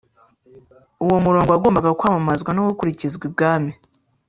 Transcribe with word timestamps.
uwo 1.03 1.15
murongo 1.25 1.49
wagombaga 1.51 1.97
kwamamazwa 1.99 2.49
no 2.53 2.61
gukwirakwizwa 2.67 3.23
ibwami 3.29 3.71